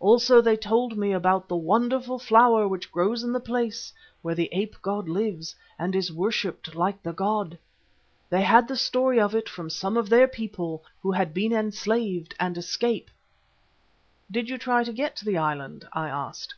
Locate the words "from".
9.50-9.68